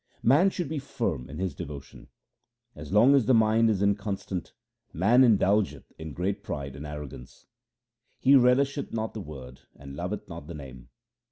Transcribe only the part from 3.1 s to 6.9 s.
as the mind is inconstant, man indulgeth in great pride and